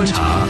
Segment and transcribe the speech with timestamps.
[0.00, 0.48] 观察。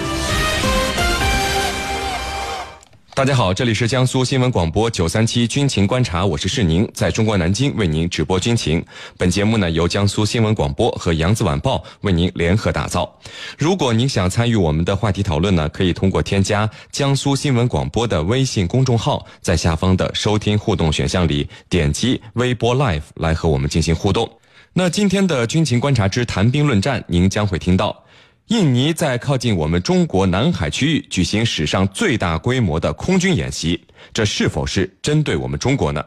[3.15, 8.81] 大家好，这里是江苏新闻广播九三七军情观察，我是世宁，在中国南京为您直播军情。
[9.19, 13.13] 本节目呢由江苏新闻广播和扬子晚报为您联合打造。
[13.59, 24.31] 如果您想参与我们的话题讨论呢，可以通过添加江苏新闻广播的微信公众号，在下方的收听互动选项里点击微博 Live 来和我们进行互动。
[24.75, 28.05] 那今天的军情观察之谈兵论战，您将会听到。
[28.51, 33.81] 印尼在靠近我们中国南海区域举行史上最大规模的空军演习，
[34.13, 36.05] 这是否是针对我们中国呢？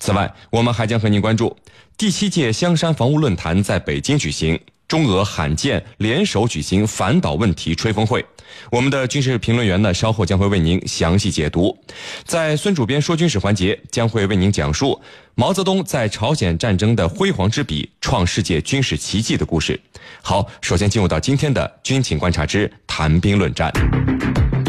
[0.00, 1.56] 此外，我们还将和您关注
[1.96, 4.58] 第七届香山防务论坛在北京举行。
[4.86, 8.24] 中俄罕见联手举行反导问题吹风会，
[8.70, 11.76] 我们的军事评论员呢，稍后将会为您详细解读。
[12.24, 15.00] 在孙主编说军事环节，将会为您讲述
[15.34, 19.80] 毛泽东在朝鲜战争的辉煌之笔，创世界军事奇迹的故事。
[20.22, 23.72] 好，首先进入到今天的军情观察之谈兵论战。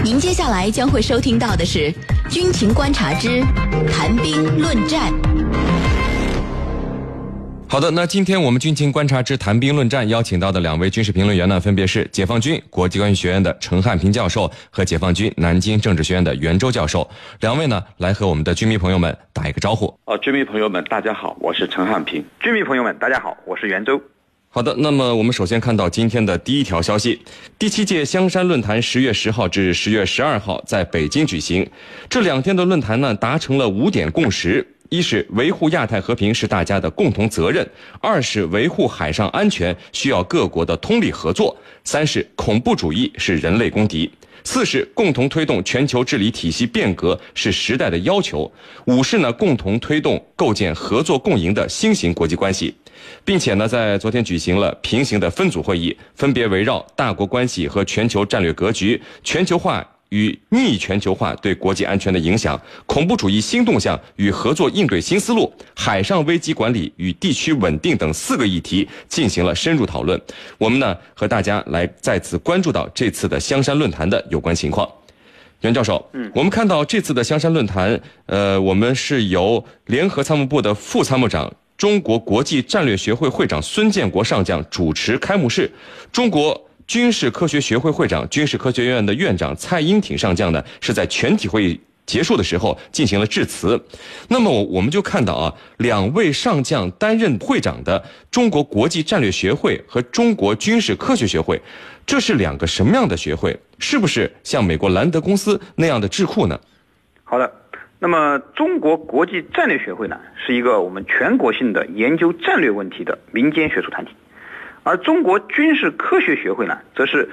[0.03, 1.93] 您接下来将会收听到的是
[2.29, 3.41] 军情观察之
[3.91, 5.11] 谈兵论战。
[7.67, 17.09] 好的，那今天我们军情观察之谈兵论战邀请到的两位军事评论员呢，分别是解放军国际关系学院的陈汉平教授和解放军南京政治学院的袁周教授。
[17.41, 19.93] 两位呢，来和我们的军迷朋友们打一个招呼。
[20.05, 22.23] 哦，军迷朋友们，大家好，我是陈汉平。
[22.39, 23.99] 军迷朋友们，大家好，我是袁周。
[24.47, 27.19] 好的，那么我们首先看到今天的第一条消息：
[27.59, 31.67] 第七届香山论坛十月十号至十月十二号在北京举行，
[32.07, 34.74] 这两天的论坛呢，达成了五点共识。
[34.89, 37.67] 一是维护亚太和平是大家的共同责任，
[37.99, 44.09] 二是维护海上安全需要各国的通力合作，三是恐怖主义是人类公敌，
[44.43, 48.51] 四是共同推动全球治理体系变革是时代的要求，
[48.85, 52.73] 五是呢共同推动构建合作共赢的新型国际关系，
[53.23, 59.83] 并且呢在昨天举行了平行的分组会议，分别围绕大国关系和全球战略格局、全球化。
[60.09, 70.19] 与逆全球化对国际安全的影响、恐怖主义新动向与合作应对新思路、海上危机管理与地区稳定等四个议题进行了深入讨论。
[70.57, 74.87] 我们呢和大家来再次关注到这次的香山论坛的有关情况。
[75.61, 85.71] 袁教授，嗯，我们看到这次的香山论坛，呃，我们是由联合参谋部的副参谋长、中国国际战略学会会长孙建国上将主持开幕式，
[86.11, 86.64] 中国。
[86.87, 93.83] 军事科学学会会长、军事科学院的院长蔡英挺上将呢，是在全体会议结束的时候进行了致辞。
[94.29, 101.59] 那么，我们就看到啊，两位上将担任会长的中国国际战略学会和中国军事科学学会，
[102.05, 103.57] 这是两个什么样的学会？
[103.79, 106.59] 是不是像美国兰德公司那样的智库呢？
[107.23, 107.51] 好的，
[107.97, 110.15] 那么中国国际战略学会呢，
[110.45, 114.11] 是一个我们全国性的研究战略问题的民间学术团体。
[114.85, 117.27] 而中国军事科学学会呢，则是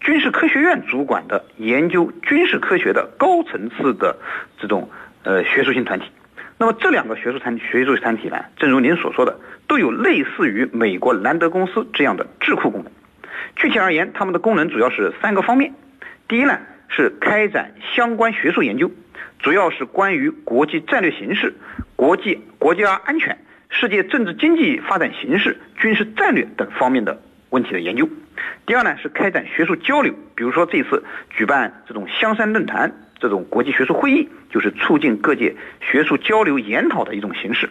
[0.00, 4.16] 军事科学院主管的研究军事科学的高层次的
[4.58, 4.88] 这种
[5.22, 6.06] 呃学术性团体。
[6.56, 12.90] 那么这两个学术团学术团体呢，正如您所说的，都有类似于美国兰德公司这样的智库功能。
[13.56, 15.74] 具体而言，他们的功能主要是三个方面。
[16.28, 16.58] 第一呢，
[16.88, 18.90] 是开展相关学术研究，
[19.38, 21.54] 主要是关于国际战略形势、
[21.94, 23.36] 国际国家安全。
[23.78, 27.20] 世界政治经济发展形势、军事战略等方面的
[27.50, 28.08] 问题的研究。
[28.64, 37.68] 第二呢，是开展学术交流，比如说这次举办这种香山论坛这种国际学术会议，就是促进各界学术交流研讨的一种形式。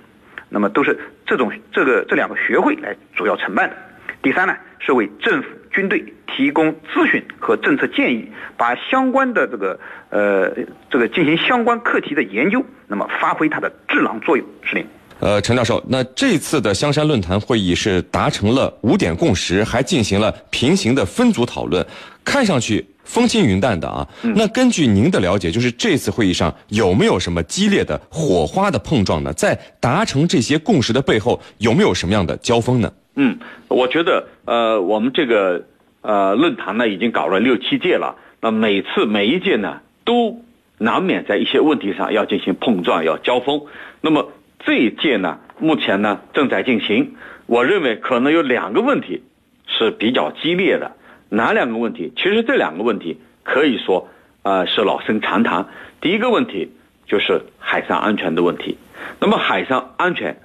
[0.47, 0.95] 那么都是
[1.25, 3.75] 这种这个这两个学会来主要承办的。
[4.21, 9.79] 第三呢，是为政府军队提供咨询和政策建议，把相关的这个
[10.11, 10.53] 呃
[10.91, 14.45] 这个进行相关课题的研究，那么发挥它的智囊作用。
[14.61, 14.85] 是令。
[15.19, 21.85] 呃，陈教授，那这次的香山论坛会议是达成了五点共识，还进行了平行的分组讨论，
[22.23, 24.07] 看上去风轻云淡的啊。
[24.35, 29.31] 那根据您的了解，就是这次会议上有没有什么激烈的火花的碰撞呢？
[29.33, 32.91] 在达成这些共识的背后，有没有什么样的交锋呢？
[33.15, 33.39] 嗯，
[33.69, 35.63] 我觉得，呃，我们这个
[36.01, 40.41] 呃论坛呢，已经搞了六七届了，那每次每一届呢，都
[40.77, 43.61] 难免在一些问题上要进行碰撞，要交锋。
[44.01, 44.29] 那么
[44.59, 47.15] 这一届呢，目前呢正在进行。
[47.45, 49.23] 我认为可能有两个问题
[49.67, 50.95] 是比较激烈的。
[51.29, 52.13] 哪两个问题？
[52.15, 54.09] 其实这两个问题可以说，
[54.43, 55.67] 呃，是老生常谈。
[56.01, 56.71] 第一个问题
[57.07, 58.77] 就是海上安全的问题。
[59.19, 60.39] 那么海上安全，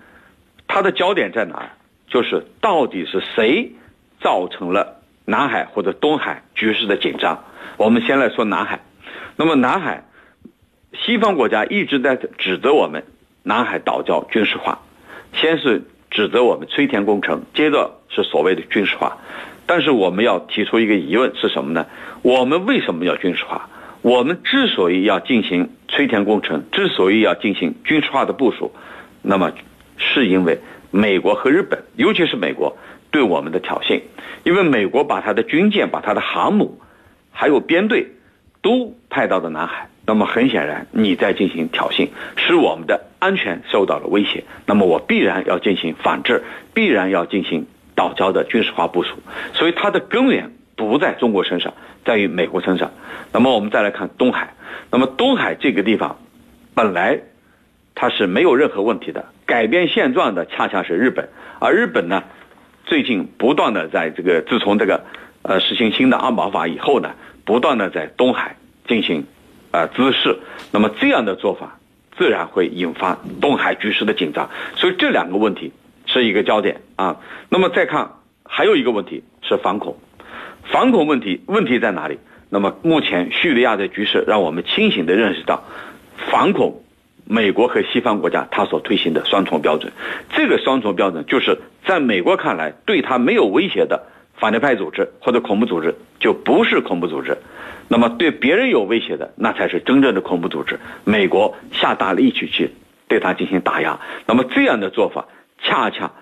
[0.67, 1.71] 它的焦点在哪？
[2.09, 3.73] 就是到底是谁
[4.21, 7.45] 造成了南海或者东海局势的紧张？
[7.77, 8.81] 我们先来说南海。
[9.37, 10.05] 那么南海，
[10.93, 13.05] 西方国家一直在指责我们。
[13.42, 14.81] 南海岛礁军事化，
[15.34, 19.19] 先是指责我们吹填工程，接着是所谓的军事化。
[19.66, 21.87] 但是我们要提出一个疑问是什么呢？
[22.22, 23.69] 我们为什么要军事化？
[24.02, 28.72] 我们之所以要进行吹填工程，之所以要进行军事化的部署，
[29.22, 29.52] 那么
[29.98, 30.58] 是因为
[30.90, 32.78] 美国和日本，尤其是美国
[33.10, 34.00] 对我们的挑衅。
[34.42, 36.81] 因为美国把他的军舰、把他的航母，
[37.31, 38.06] 还有编队，
[38.62, 39.89] 都派到了南海。
[40.11, 44.43] 那么很显然，你在进行挑衅，使我们的安全受到了威胁。
[44.67, 46.43] 那么我必然要进行反制，
[46.75, 49.11] 必然要进行岛礁的军事化部署。
[49.55, 51.75] 所以它的根源不在中国身上，
[52.05, 52.91] 在于美国身上。
[53.33, 54.55] 那么我们再来看东海，
[54.91, 56.19] 那么东海这个地方，
[56.75, 57.21] 本来
[57.95, 61.29] 它是没有任何问题的，改变现状的恰恰是日本，
[61.61, 62.25] 而日本呢，
[62.85, 65.05] 最近不断的在这个自从这个
[65.43, 67.15] 呃实行新的安保法以后呢，
[67.45, 68.57] 不断的在东海
[68.89, 69.25] 进行。
[69.70, 70.38] 啊，姿势，
[70.72, 71.78] 那么这样的做法，
[72.17, 75.72] 自然会引发东海局势的紧张，所以这两个问题
[76.06, 77.19] 是一个焦点啊。
[77.49, 78.12] 那么再看
[78.44, 79.96] 还有一个问题是反恐，
[80.64, 82.19] 反恐问题问题在哪里？
[82.49, 85.62] 那么目前叙利亚的局势让我们清醒的认识到，
[86.31, 86.82] 反恐，
[87.25, 89.93] 美国和西方国家他所推行的双重标准，
[90.34, 94.06] 这个双重标准就是在美国看来对他没有威胁的
[94.40, 97.38] 反对派组织或者恐怖组织就不是恐怖组织。
[97.88, 100.81] 那么对别人有威胁的，那才是真正的恐怖组织。
[101.04, 102.72] 美国下大力气去
[103.08, 105.26] 对他进行打压，那么这样的做法
[105.62, 106.12] 恰恰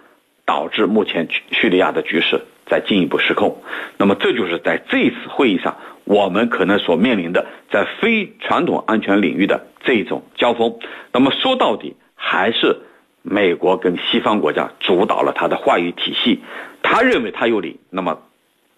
[0.44, 3.62] 导致目前叙利亚的局势在进一步失控。
[3.98, 10.78] 那么这就是在这次会议上，我们可能所面临的在非传统安全领域的这种交锋。
[11.12, 12.78] 那么说到底，还是
[13.20, 16.40] 美国跟西方国家主导了他的话语体系，
[16.90, 18.22] 他认为他有理，那么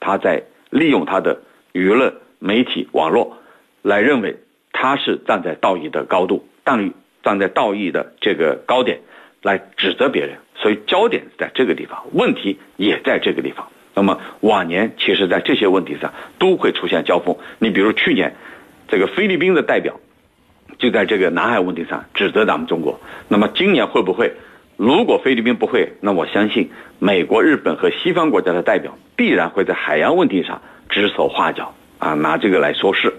[0.00, 1.42] 他在利用他的
[1.72, 2.14] 舆论。
[2.42, 3.36] 媒体网络
[3.82, 4.38] 来认为
[4.72, 6.90] 他是站在道义的高度，站
[7.22, 9.00] 站在道义的这个高点
[9.42, 13.68] 来指责别人，所以焦点在这个地方，问题也在这个地方。
[13.94, 17.36] 那么往年其实，在这些问题上都会出现交锋。
[17.58, 18.34] 你比如去年，
[18.88, 20.00] 这个菲律宾的代表
[20.78, 22.98] 就在这个南海问题上指责咱们中国。
[23.28, 24.32] 那么今年会不会？
[24.82, 31.74] 如果菲律宾不会，那我相信美国、日本和西方国家的代表必然会在海洋问题上指手画脚。
[31.98, 33.12] 啊，拿这个来说事，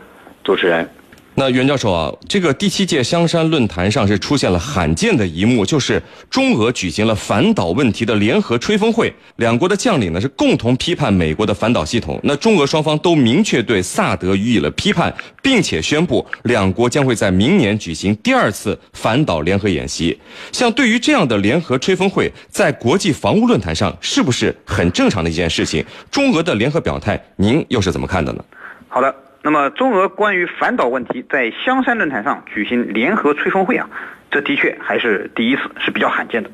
[0.44, 0.90] 主持人。
[1.34, 12.20] 那袁教授啊，这个第七届香山论坛上是出现了罕见的一幕，就是中俄举行了反导问题的联合吹风会，两国的将领呢是共同批判美国的反导系统。
[12.22, 15.12] 那中俄双方都明确对萨德予以了批判，
[15.42, 20.20] 并且宣布两国将会在明年举行第二次反导联合演习。
[20.52, 25.84] 像对于这样的联合吹风会，在国际防务论坛上是不是很正常的一件事情？
[26.12, 28.44] 中俄的联合表态，您又是怎么看的呢？
[28.90, 33.90] 好的，那么中俄关于反导问题在香山论坛上举行联合吹风会啊，
[34.30, 36.52] 这的确还是第一次，是比较罕见的。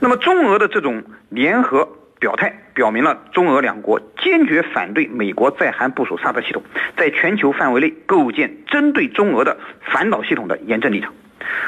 [0.00, 1.88] 那么中俄的这种联合
[2.18, 6.62] 表态，表明了中俄两国坚决反对美国在韩部署萨德系统，
[6.96, 9.56] 在全球范围内构建针对中俄的
[9.92, 11.14] 反导系统的严正立场。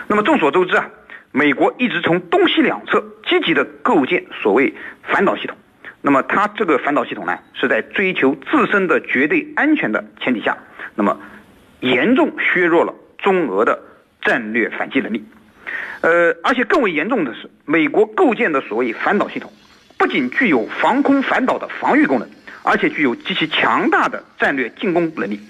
[0.09, 0.89] 那么众所周知啊，
[1.31, 4.75] 美国一直从东西两侧积极的构建所谓
[5.05, 5.57] 反导系统。
[6.07, 10.57] 那么，它这个反导系统呢，是在追求自身的绝对安全的前提下，
[10.95, 11.19] 那么
[11.81, 13.77] 严重削弱了中俄的
[14.23, 15.25] 战略反击能力。
[16.03, 19.53] 呃，而且更为严重的是，美国构建的所谓反导系统，
[19.99, 22.31] 不仅具有防空反导的防御功能，
[22.63, 25.41] 而且具有极其强大的战略进攻能力。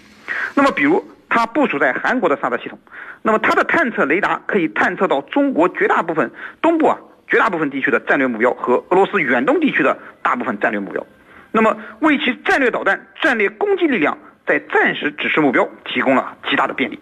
[0.55, 2.79] 那么，比如它部署在韩国的萨德系统，
[3.20, 6.31] 那么它的探测雷达可以探测到中国绝大部分
[6.63, 6.96] 东部啊。
[7.29, 11.05] 绝大部分地区的战略目标和俄罗斯远东地区的大部分战略目标，
[11.53, 14.17] 那么为其战略导弹、战略攻击力量
[14.47, 16.99] 在暂时指示目标提供了极大的便利。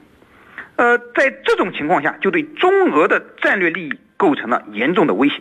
[0.77, 5.41] 呃，在这种情况下，就对中俄的战略利益构成了严重的威胁。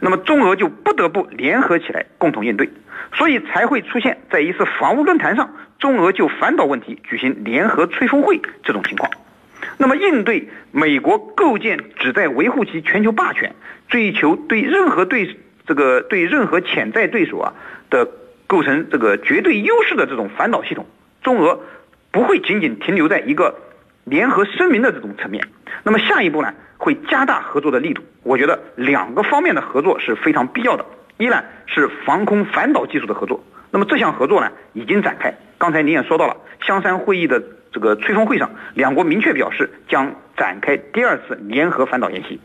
[0.00, 2.68] 那么中俄就不得不联合起来共同应对，
[3.14, 9.10] 所以才会出现在一次防务论坛上，中俄就反导问题举行联合吹风会这种情况。
[9.82, 13.54] 那么，应对美国构建旨在维护其全球霸权、
[13.88, 17.54] 追求对任何对这个对任何潜在对手啊
[17.88, 18.06] 的
[18.46, 20.84] 构成这个绝对优势的这种反导系统，
[21.22, 21.58] 中俄
[22.10, 23.54] 不会仅仅停留在一个
[24.04, 25.48] 联合声明的这种层面。
[25.82, 28.02] 那么下一步呢，会加大合作的力度。
[28.22, 30.84] 我觉得两个方面的合作是非常必要的。
[31.16, 35.34] 一呢是防空反导技术的合作，那么这项合作呢已经展开。
[35.56, 37.42] 刚才您也说到了香山会议的。
[37.72, 42.40] 这个吹风会上，两国明确表示将展开第二次联合反导演习。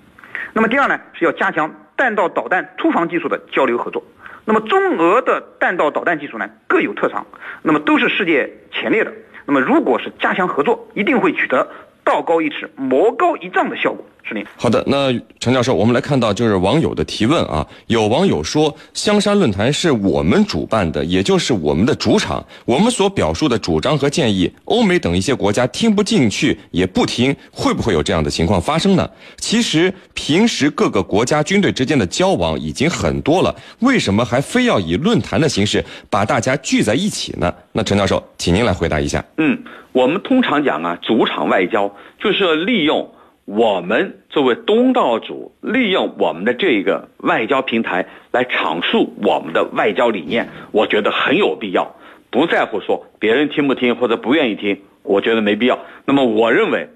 [0.53, 4.03] 那么第二呢，是要加强弹道导弹突防技术的交流合作。
[4.46, 7.25] 那么中俄的弹道导弹技术呢各有特长，
[7.63, 9.12] 那么都是世界前列的。
[9.46, 11.67] 那么如果是加强合作，一定会取得
[12.03, 14.05] 道高一尺，魔高一丈的效果。
[14.27, 14.44] 是您。
[14.58, 29.08] 好的，那陈教授，我们来看到就是网友的提问啊，有网友说香山论坛是我们主办的，也就是我们的主场，我们所表述的主张和建议，欧美等一些国家听不进去也不听，会不会有这样的情况发生呢？
[29.38, 37.53] 其实平时各个国家军队之间的交往已经很多了，为什么还非要以论坛的形式把大家聚在一起呢？
[37.74, 39.24] 那陈教授，请您来回答一下。
[39.38, 43.08] 嗯，我们通常讲啊，主场外交就是利用。
[43.46, 51.96] 我们作为东道主，利用我们的这个外交平台来阐述我们的外交理念，我觉得很有必要。
[52.32, 55.86] 不在乎说别人听不听或者不愿意听，我觉得没必要。
[56.06, 56.90] 那么我认为，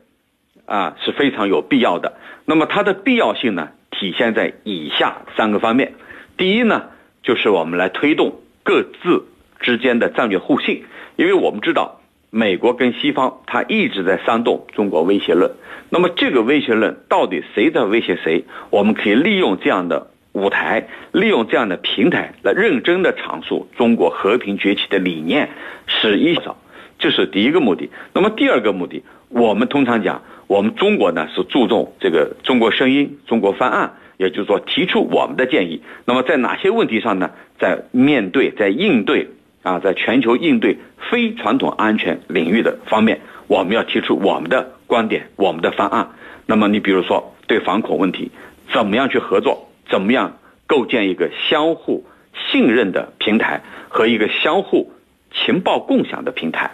[0.66, 2.18] 啊是非常有必要的。
[2.46, 5.94] 那么它的必要性呢，体现在以下三个方面。
[6.36, 6.88] 第一呢，
[7.22, 9.28] 就是我们来推动各自
[9.60, 10.84] 之间的战略互信，
[11.16, 11.99] 因为我们知道。
[12.32, 15.52] 美国跟西方，他一直在煽动中国威胁论。
[15.90, 18.46] 那么这个威胁论到底谁在威胁谁？
[18.70, 25.50] 我们可以利用这样的舞台，利用这样的平台来认真的阐述中国和平崛起的理念，
[25.88, 26.58] 是一少，
[27.00, 27.90] 这是第一个目的。
[28.14, 35.82] 那么第二个目的，我们通常讲，我们中国呢是注重这个中国声音、中国方案，也就是说提出我们的建议。
[36.06, 37.32] 那么在哪些问题上呢？
[37.58, 39.28] 在面对，在应对。
[39.62, 40.78] 啊，在全球应对
[41.12, 46.12] 非传统安全领域的方面，我们要提出我们的观点、我们的方案。
[46.46, 48.32] 那么，你比如说对反恐问题，
[48.72, 49.70] 怎么样去合作？
[49.90, 52.06] 怎么样构建一个相互
[52.52, 54.92] 信任的平台和一个相互
[55.34, 56.72] 情报共享的平台？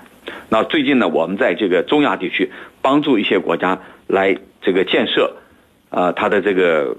[0.49, 2.51] 那最近呢，我们在这个中亚地区
[2.81, 5.37] 帮助一些国家来这个建设，
[5.89, 6.97] 啊，它的这个。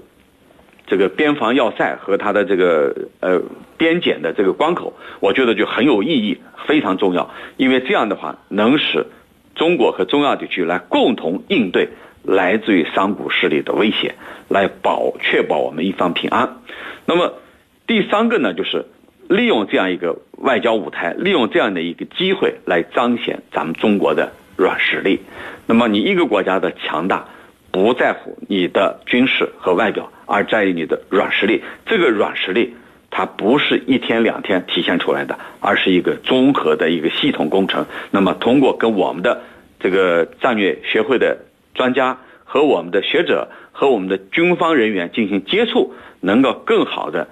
[0.87, 3.41] 这个边防要塞和它的这个呃
[3.77, 7.29] 边检的这个关口，我觉得就很有意义，非常重要。
[7.57, 9.05] 因为这样的话，能使
[9.53, 11.89] 中国和中亚地区来共同应对
[12.23, 14.15] 来自于三股势力的威胁，
[14.47, 16.57] 来保确保我们一方平安。
[17.05, 17.33] 那么
[17.85, 18.85] 第三个呢，就是
[19.27, 25.19] 利用这样一个外交舞台，利用这样的一个机会来彰显咱们中国的软实力。
[25.65, 27.27] 那么你一个国家的强大。
[27.77, 31.61] 不在乎你的军事和外表，而在于你的软实力。
[31.85, 32.73] 这个软实力，
[33.11, 37.85] 它不是一天两天体现出来的，而是一个综合的一个系统工程。
[38.09, 39.43] 那么，通过跟我们的
[39.79, 41.37] 这个战略学会的
[41.75, 47.27] 专家和我们的学者和我们的军方人员进行接触，能够更好的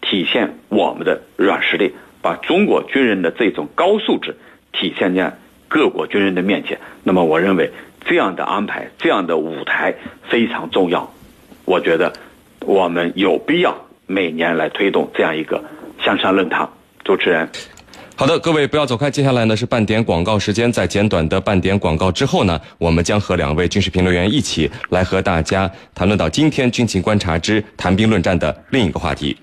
[0.00, 4.36] 体现我们的软实力，把中国军人的这种高素质
[4.72, 5.36] 体现在
[5.66, 6.78] 各国军人的面前。
[7.02, 7.72] 那么，我认为。
[8.04, 9.94] 这样的安排，这样的舞台
[10.28, 11.10] 非常重要。
[11.64, 12.12] 我觉得
[12.60, 13.76] 我们有必要
[14.06, 15.62] 每年来推动这样一个
[16.02, 16.68] 向上论坛。
[17.04, 17.48] 主持人，
[18.16, 20.70] 好的，各位不要走开，接下来呢是半点广告时间。
[20.70, 29.36] 在简短的半点广告之后呢，我们将和两位军事评论员一起来和大家谈论到今天军情观察之谈兵论战的另一个话题。